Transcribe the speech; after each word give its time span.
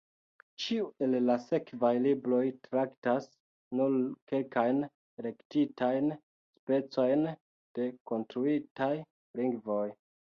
Ĉiu 0.61 0.85
el 1.07 1.11
la 1.25 1.33
sekvaj 1.41 1.91
libroj 2.05 2.39
traktas 2.67 3.27
nur 3.81 3.97
kelkajn 4.31 4.81
elektitajn 5.25 6.11
specojn 6.63 7.29
de 7.79 7.91
konstruitaj 8.13 8.93
lingvoj. 9.43 9.85